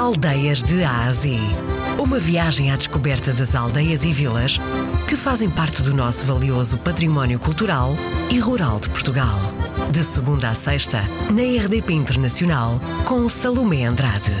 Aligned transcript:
Aldeias 0.00 0.62
de 0.62 0.82
Ásia. 0.82 1.38
Uma 2.02 2.18
viagem 2.18 2.72
à 2.72 2.76
descoberta 2.76 3.34
das 3.34 3.54
aldeias 3.54 4.02
e 4.02 4.10
vilas 4.10 4.56
que 5.06 5.14
fazem 5.14 5.50
parte 5.50 5.82
do 5.82 5.94
nosso 5.94 6.24
valioso 6.24 6.78
património 6.78 7.38
cultural 7.38 7.90
e 8.32 8.38
rural 8.38 8.80
de 8.80 8.88
Portugal. 8.88 9.36
De 9.92 10.02
segunda 10.02 10.48
a 10.48 10.54
sexta, 10.54 11.00
na 11.30 11.42
RDP 11.42 11.92
Internacional, 11.92 12.80
com 13.06 13.28
Salomé 13.28 13.84
Andrade. 13.84 14.32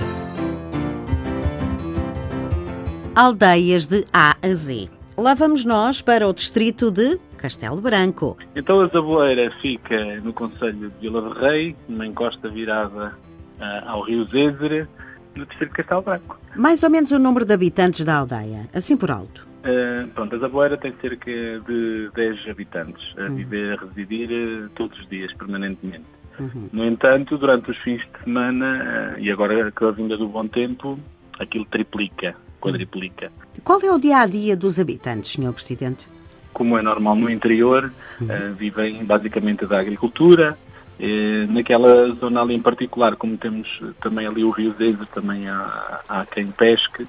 Aldeias 3.14 3.86
de 3.86 4.06
A 4.14 4.38
a 4.42 4.48
Z. 4.54 4.88
Lá 5.14 5.34
vamos 5.34 5.66
nós 5.66 6.00
para 6.00 6.26
o 6.26 6.32
distrito 6.32 6.90
de 6.90 7.20
Castelo 7.36 7.82
Branco. 7.82 8.38
Então 8.56 8.80
a 8.80 8.86
Zaboeira 8.86 9.52
fica 9.60 10.22
no 10.22 10.32
Conselho 10.32 10.88
de 10.88 11.00
Vila 11.02 11.20
de 11.20 11.38
Rei, 11.38 11.76
numa 11.86 12.06
encosta 12.06 12.48
virada 12.48 13.14
uh, 13.58 13.88
ao 13.88 14.00
Rio 14.04 14.24
Zézere, 14.24 14.88
no 15.34 15.46
distrito 15.46 15.70
de 15.70 15.76
Castelo 15.76 16.02
Branco. 16.02 16.38
Mais 16.56 16.82
ou 16.82 16.90
menos 16.90 17.12
o 17.12 17.18
número 17.18 17.44
de 17.44 17.52
habitantes 17.54 18.04
da 18.04 18.16
aldeia, 18.16 18.68
assim 18.74 18.96
por 18.96 19.10
alto. 19.10 19.46
Uh, 19.60 20.08
pronto, 20.08 20.34
a 20.36 20.38
Zaboeira 20.38 20.76
tem 20.78 20.92
cerca 21.00 21.30
de 21.30 22.10
10 22.14 22.48
habitantes 22.48 23.02
a 23.18 23.22
Uhum. 23.24 23.36
viver, 23.36 23.78
a 23.78 23.84
residir 23.84 24.30
uh, 24.30 24.68
todos 24.70 24.98
os 24.98 25.08
dias, 25.08 25.32
permanentemente. 25.34 26.04
Uhum. 26.38 26.68
No 26.72 26.84
entanto, 26.84 27.36
durante 27.36 27.70
os 27.70 27.76
fins 27.78 28.00
de 28.00 28.24
semana, 28.24 29.14
uh, 29.16 29.20
e 29.20 29.30
agora 29.30 29.70
com 29.72 29.86
a 29.86 29.90
vinda 29.90 30.16
do 30.16 30.28
bom 30.28 30.46
tempo, 30.48 30.98
aquilo 31.38 31.66
triplica, 31.66 32.34
quadriplica. 32.58 33.30
Qual 33.62 33.80
é 33.82 33.92
o 33.92 33.98
dia 33.98 34.20
a 34.20 34.26
dia 34.26 34.56
dos 34.56 34.80
habitantes, 34.80 35.32
Sr. 35.32 35.52
Presidente? 35.52 36.08
como 36.52 36.76
é 36.76 36.82
normal 36.82 37.14
no 37.14 37.30
interior, 37.30 37.92
eh, 38.28 38.50
vivem 38.58 39.04
basicamente 39.04 39.64
da 39.66 39.78
agricultura. 39.80 40.58
Eh, 41.02 41.46
naquela 41.48 42.10
zona 42.16 42.42
ali 42.42 42.54
em 42.54 42.60
particular, 42.60 43.16
como 43.16 43.36
temos 43.38 43.80
eh, 43.82 43.86
também 44.02 44.26
ali 44.26 44.44
o 44.44 44.50
Rio 44.50 44.74
Zeze, 44.76 45.06
também 45.14 45.48
há, 45.48 46.00
há 46.08 46.26
quem 46.26 46.48
pesque. 46.48 47.06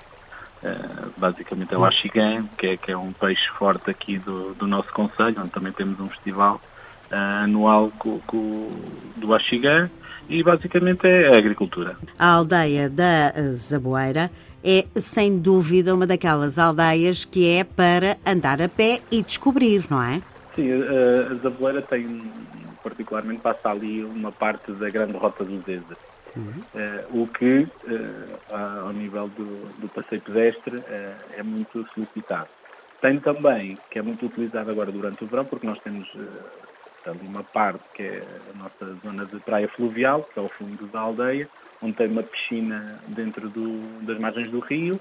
Eh, 0.63 0.75
basicamente 1.17 1.73
é 1.73 1.77
o 1.77 1.83
axigã, 1.83 2.45
que 2.57 2.67
é, 2.67 2.77
que 2.77 2.91
é 2.91 2.97
um 2.97 3.11
peixe 3.11 3.47
forte 3.57 3.89
aqui 3.89 4.17
do, 4.19 4.53
do 4.53 4.65
nosso 4.65 4.91
concelho, 4.93 5.35
onde 5.41 5.49
também 5.49 5.73
temos 5.73 5.99
um 5.99 6.07
festival 6.07 6.61
eh, 7.11 7.15
anual 7.43 7.91
co, 7.99 8.21
co- 8.27 8.69
do 9.17 9.33
axigã. 9.33 9.89
E 10.29 10.41
basicamente 10.41 11.05
é 11.05 11.33
a 11.35 11.37
agricultura. 11.37 11.97
A 12.17 12.27
aldeia 12.35 12.89
da 12.89 13.33
Zaboeira 13.55 14.31
é, 14.63 14.85
sem 14.95 15.37
dúvida, 15.37 15.93
uma 15.93 16.07
daquelas 16.07 16.57
aldeias 16.57 17.25
que 17.25 17.49
é 17.57 17.65
para 17.65 18.15
andar 18.25 18.61
a 18.61 18.69
pé 18.69 19.01
e 19.11 19.21
descobrir, 19.21 19.83
não 19.89 20.01
é? 20.01 20.21
Sim, 20.55 20.69
a 20.71 21.33
Zaboeira 21.41 21.81
tem, 21.81 22.21
particularmente, 22.81 23.41
passa 23.41 23.69
ali 23.69 24.03
uma 24.03 24.31
parte 24.31 24.71
da 24.73 24.89
grande 24.89 25.17
rota 25.17 25.43
do 25.45 25.61
Zeza. 25.61 25.97
Eh, 26.73 27.05
o 27.09 27.27
que, 27.27 27.67
a- 28.49 28.79
ao 28.81 28.93
nível 28.93 29.27
do, 29.29 29.73
do 29.73 29.89
passeio 29.89 30.21
pedestre, 30.21 30.83
eh, 30.85 31.35
é 31.37 31.43
muito 31.43 31.85
solicitado. 31.93 32.49
Tem 33.01 33.19
também, 33.19 33.77
que 33.89 33.99
é 33.99 34.01
muito 34.01 34.25
utilizado 34.25 34.69
agora 34.71 34.91
durante 34.91 35.23
o 35.23 35.27
verão, 35.27 35.45
porque 35.45 35.65
nós 35.65 35.79
temos 35.81 36.07
ali 37.05 37.25
uma 37.25 37.43
parte 37.43 37.83
que 37.95 38.03
é 38.03 38.49
a 38.51 38.53
nossa 38.53 38.95
zona 38.97 39.25
de 39.25 39.39
praia 39.39 39.67
fluvial, 39.69 40.23
que 40.25 40.37
é 40.39 40.41
o 40.41 40.49
fundo 40.49 40.87
da 40.87 40.99
aldeia, 40.99 41.49
onde 41.81 41.95
tem 41.95 42.07
uma 42.07 42.23
piscina 42.23 43.03
dentro 43.07 43.49
do- 43.49 43.99
das 44.03 44.19
margens 44.19 44.51
do 44.51 44.59
rio, 44.59 44.99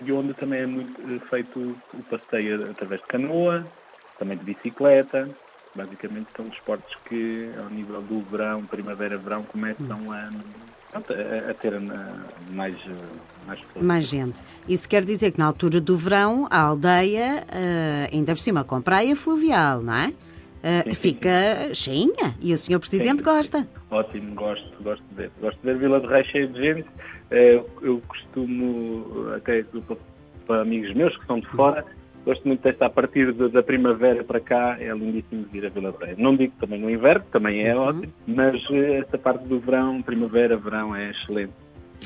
e 0.00 0.10
onde 0.10 0.32
também 0.34 0.60
é 0.60 0.66
muito 0.66 1.02
feito 1.28 1.78
o 1.92 2.02
passeio 2.04 2.70
através 2.70 3.00
de 3.02 3.06
canoa, 3.08 3.70
também 4.16 4.38
de 4.38 4.44
bicicleta. 4.44 5.30
Basicamente 5.74 6.26
são 6.36 6.46
desportos 6.48 6.92
que, 7.08 7.50
ao 7.58 7.68
nível 7.70 8.00
do 8.02 8.20
verão, 8.22 8.64
primavera-verão, 8.64 9.42
começam 9.44 10.10
a, 10.12 10.30
a, 10.94 11.50
a 11.50 11.54
ter 11.54 11.78
mais, 12.50 12.74
mais. 13.46 13.60
Mais 13.80 14.04
gente. 14.06 14.40
Isso 14.68 14.88
quer 14.88 15.04
dizer 15.04 15.30
que 15.32 15.38
na 15.38 15.46
altura 15.46 15.80
do 15.80 15.96
verão, 15.96 16.48
a 16.50 16.60
aldeia, 16.60 17.44
eh, 17.50 18.08
ainda 18.12 18.32
por 18.34 18.40
cima 18.40 18.64
com 18.64 18.80
praia 18.80 19.14
fluvial, 19.14 19.80
não 19.82 19.94
é? 19.94 20.12
Eh, 20.62 20.82
Sim, 20.82 20.90
sim, 20.90 20.94
fica 20.96 21.30
cheinha 21.74 22.34
e 22.40 22.52
o 22.52 22.58
Sr. 22.58 22.80
Presidente 22.80 23.18
Sim. 23.18 23.24
gosta. 23.24 23.68
Ótimo, 23.90 24.34
gosto, 24.34 24.82
gosto 24.82 25.04
de 25.10 25.14
ver. 25.14 25.30
Gosto 25.40 25.58
de 25.60 25.64
ver 25.66 25.78
Vila 25.78 26.00
de 26.00 26.06
Reis 26.08 26.26
cheia 26.26 26.48
de 26.48 26.58
gente. 26.60 26.88
Eh, 27.30 27.62
Eu 27.82 28.02
costumo, 28.08 29.28
até 29.36 29.62
para- 29.62 29.96
para 30.46 30.62
amigos 30.62 30.92
meus 30.96 31.16
que 31.16 31.26
são 31.26 31.38
de 31.38 31.46
fora, 31.50 31.84
gosto 32.28 32.46
muito 32.46 32.62
desta, 32.62 32.84
a 32.86 32.90
partir 32.90 33.32
de- 33.32 33.48
da 33.48 33.62
primavera 33.62 34.22
para 34.22 34.38
cá, 34.38 34.76
é 34.78 34.92
lindíssimo 34.92 35.46
vir 35.50 35.64
a 35.64 35.70
Vila 35.70 35.92
de 35.92 36.04
Reis. 36.04 36.18
Não 36.18 36.36
digo 36.36 36.52
também 36.60 36.78
no 36.78 36.90
inverno, 36.90 37.24
também 37.32 37.66
é 37.66 37.74
ótimo, 37.74 38.12
mas 38.26 38.54
eh, 38.70 38.98
esta 38.98 39.16
parte 39.16 39.46
do 39.46 39.58
verão, 39.60 40.02
primavera, 40.02 40.56
verão, 40.58 40.94
é 40.94 41.10
excelente. 41.10 41.54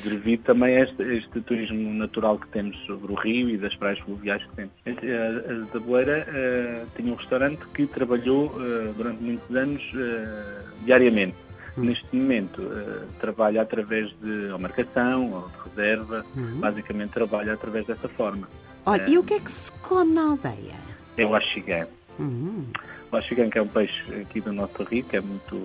Devido 0.05 0.43
também 0.45 0.77
a 0.77 0.85
este, 0.85 1.03
este 1.03 1.41
turismo 1.43 1.93
natural 1.95 2.39
que 2.39 2.49
temos 2.51 2.77
sobre 2.87 3.13
o 3.13 3.17
rio 3.17 3.51
e 3.51 3.59
das 3.59 3.75
praias 3.77 3.99
fluviais 4.01 4.43
que 4.45 4.55
temos. 4.57 4.73
A, 4.87 5.53
a 5.53 5.65
Zaboeira 5.73 6.25
eh, 6.29 6.85
tinha 6.97 7.13
um 7.13 7.17
restaurante 7.17 7.61
que 7.75 7.87
trabalhou 7.89 8.55
eh, 8.61 8.93
durante 8.97 9.23
muitos 9.23 9.57
anos 9.57 9.83
eh, 9.95 10.63
diariamente. 10.85 11.37
Neste 11.77 12.15
momento 12.15 12.63
eh, 12.63 13.05
trabalha 13.21 13.63
através 13.63 14.11
de 14.21 14.51
ou 14.53 14.59
marcação 14.59 15.33
ou 15.33 15.49
de 15.49 15.71
reserva, 15.71 16.25
basicamente 16.59 17.11
trabalha 17.13 17.55
através 17.55 17.87
dessa 17.87 18.09
forma. 18.09 18.47
Olha, 18.85 19.05
e 19.09 19.17
o 19.17 19.23
que 19.25 19.35
é 19.35 19.41
que 19.41 19.51
se 19.51 19.73
come 19.81 20.13
na 20.13 20.23
aldeia? 20.31 20.75
É 21.17 21.25
o 21.25 21.35
axigã. 21.35 21.87
Hum, 22.21 22.65
O 23.11 23.17
axigã 23.17 23.49
que 23.49 23.59
é 23.59 23.63
um 23.63 23.69
peixe 23.69 24.03
aqui 24.21 24.41
do 24.41 24.53
nosso 24.53 24.83
rio, 24.85 25.03
que 25.05 25.17
é 25.17 25.21
muito 25.21 25.59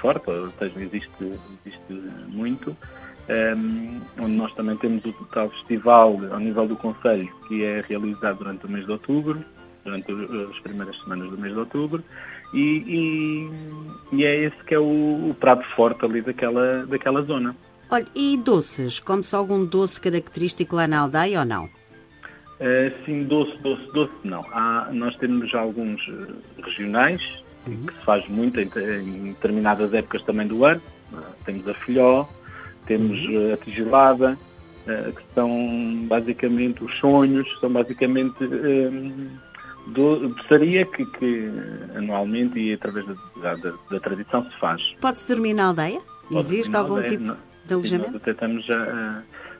forte, 0.00 0.28
ou 0.30 0.50
seja, 0.58 0.80
existe, 0.80 1.10
existe 1.64 1.92
muito, 2.28 2.76
ehm, 3.28 4.00
onde 4.18 4.32
nós 4.32 4.52
também 4.54 4.76
temos 4.76 5.02
o 5.04 5.12
tal 5.32 5.48
festival 5.48 6.18
ao 6.30 6.38
nível 6.38 6.66
do 6.66 6.76
Conselho, 6.76 7.32
que 7.48 7.64
é 7.64 7.82
realizado 7.88 8.38
durante 8.38 8.66
o 8.66 8.70
mês 8.70 8.84
de 8.84 8.92
outubro, 8.92 9.42
durante 9.84 10.10
as 10.12 10.58
primeiras 10.60 10.98
semanas 11.02 11.30
do 11.30 11.38
mês 11.38 11.52
de 11.52 11.58
outubro, 11.58 12.02
e, 12.52 12.60
e- 12.86 13.50
e 14.16 14.24
é 14.24 14.44
esse 14.44 14.56
que 14.64 14.74
é 14.74 14.78
o, 14.78 15.30
o 15.30 15.36
prato 15.38 15.64
forte 15.74 16.04
ali 16.04 16.20
daquela, 16.22 16.86
daquela 16.86 17.22
zona. 17.22 17.54
Olha, 17.90 18.06
e 18.14 18.36
doces? 18.38 18.98
Come-se 18.98 19.34
algum 19.36 19.64
doce 19.64 20.00
característico 20.00 20.74
lá 20.76 20.88
na 20.88 21.00
aldeia 21.00 21.40
ou 21.40 21.44
não? 21.44 21.68
Eh, 22.60 22.92
sim, 23.04 23.24
doce, 23.24 23.56
doce, 23.62 23.86
doce 23.92 24.14
não. 24.24 24.40
Há, 24.52 24.88
nós 24.92 25.14
temos 25.16 25.54
alguns 25.54 26.00
eh, 26.08 26.62
regionais, 26.62 27.20
que 27.64 27.92
se 27.98 28.04
faz 28.04 28.26
muito 28.28 28.60
em, 28.60 28.64
em 29.00 29.24
determinadas 29.32 29.92
épocas 29.94 30.22
também 30.22 30.46
do 30.46 30.64
ano. 30.64 30.80
Eh, 31.12 31.16
temos 31.44 31.68
a 31.68 31.74
filhó, 31.74 32.24
temos 32.86 33.18
eh, 33.28 33.52
a 33.54 33.56
tigilada, 33.58 34.38
eh, 34.86 35.12
que 35.14 35.22
são 35.34 36.04
basicamente 36.06 36.82
os 36.84 36.96
sonhos, 36.98 37.46
são 37.60 37.70
basicamente 37.70 38.38
do, 39.86 40.28
doçaria 40.30 40.84
que, 40.86 41.04
que 41.04 41.50
anualmente 41.94 42.58
e 42.58 42.72
através 42.72 43.06
da, 43.06 43.54
da- 43.54 43.74
da 43.90 44.00
tradição 44.00 44.42
se 44.44 44.58
faz. 44.58 44.94
Pode-se 45.00 45.28
dormir 45.28 45.54
na 45.54 45.66
aldeia? 45.66 46.00
Existe 46.30 46.72
Nós, 46.72 46.82
algum 46.82 46.98
é, 46.98 47.02
tipo 47.06 47.22
não- 47.22 47.34
de 47.34 47.68
Sim, 47.68 47.74
alojamento? 47.74 48.12
nós 48.12 48.22
até 48.22 48.30
estamos 48.30 48.70
a, 48.70 48.74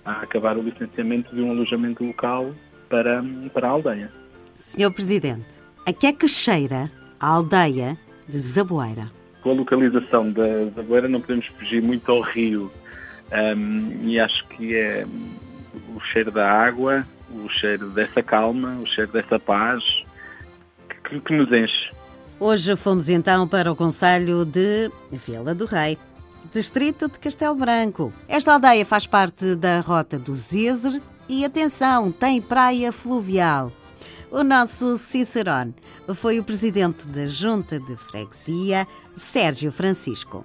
a- 0.04 0.10
a 0.10 0.20
acabar 0.22 0.56
o 0.56 0.62
licenciamento 0.62 1.34
de 1.34 1.40
um 1.42 1.50
alojamento 1.50 2.04
local 2.04 2.54
para, 2.88 3.22
para 3.52 3.68
a 3.68 3.70
aldeia. 3.70 4.10
Senhor 4.56 4.90
Presidente, 4.92 5.46
a 5.86 5.92
que 5.92 6.06
é 6.06 6.12
que 6.12 6.26
cheira 6.28 6.90
a 7.20 7.28
aldeia 7.28 7.96
de 8.28 8.38
Zaboeira? 8.38 9.10
Com 9.42 9.50
a 9.50 9.54
localização 9.54 10.30
da, 10.32 10.64
da 10.74 10.82
Boeira 10.82 11.06
não 11.08 11.20
podemos 11.20 11.46
fugir 11.58 11.82
muito 11.82 12.10
ao 12.10 12.20
rio 12.22 12.70
Ahm, 13.32 14.06
e 14.08 14.20
acho 14.20 14.46
que 14.48 14.74
é 14.76 15.04
hum, 15.06 15.30
o 15.96 16.00
cheiro 16.00 16.30
da 16.30 16.48
água, 16.50 17.04
o 17.30 17.48
cheiro 17.48 17.88
dessa 17.90 18.22
calma, 18.22 18.78
o 18.80 18.86
cheiro 18.86 19.10
dessa 19.12 19.38
paz 19.40 20.03
que, 21.20 21.26
que 21.28 21.36
nos 21.36 21.50
enche. 21.52 21.92
Hoje 22.38 22.76
fomos 22.76 23.08
então 23.08 23.46
para 23.46 23.70
o 23.70 23.76
Conselho 23.76 24.44
de 24.44 24.90
Vila 25.10 25.54
do 25.54 25.66
Rei, 25.66 25.98
distrito 26.52 27.08
de 27.08 27.18
Castelo 27.18 27.54
Branco. 27.54 28.12
Esta 28.28 28.54
aldeia 28.54 28.84
faz 28.84 29.06
parte 29.06 29.54
da 29.54 29.80
Rota 29.80 30.18
do 30.18 30.34
Zézer 30.34 31.00
e, 31.28 31.44
atenção, 31.44 32.10
tem 32.10 32.40
praia 32.40 32.92
fluvial. 32.92 33.72
O 34.30 34.42
nosso 34.42 34.98
Cicerone 34.98 35.74
foi 36.14 36.40
o 36.40 36.44
presidente 36.44 37.06
da 37.06 37.26
Junta 37.26 37.78
de 37.78 37.96
Freguesia, 37.96 38.86
Sérgio 39.16 39.70
Francisco. 39.70 40.44